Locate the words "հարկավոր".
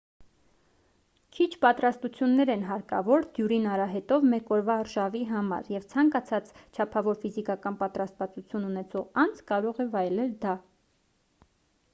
2.69-3.27